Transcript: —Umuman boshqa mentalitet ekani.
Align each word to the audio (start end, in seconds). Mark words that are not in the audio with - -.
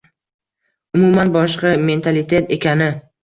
—Umuman 0.99 1.33
boshqa 1.35 1.73
mentalitet 1.91 2.53
ekani. 2.57 2.89